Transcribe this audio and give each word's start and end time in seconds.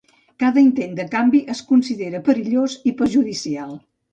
Cada 0.43 0.61
intent 0.67 0.95
de 0.99 1.05
canvi 1.11 1.43
es 1.55 1.61
considera 1.73 2.23
perillós 2.31 2.79
i 2.93 2.95
perjudicial. 3.03 3.79